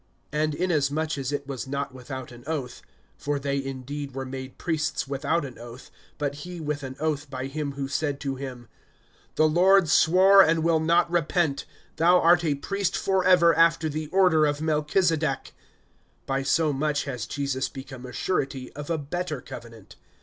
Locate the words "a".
12.43-12.55, 18.03-18.11, 18.89-18.97